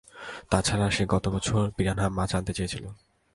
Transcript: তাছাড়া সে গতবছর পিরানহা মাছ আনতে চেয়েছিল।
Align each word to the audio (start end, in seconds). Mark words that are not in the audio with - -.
তাছাড়া 0.49 0.87
সে 0.91 1.03
গতবছর 1.05 1.63
পিরানহা 1.77 2.09
মাছ 2.09 2.31
আনতে 2.35 2.51
চেয়েছিল। 2.53 2.85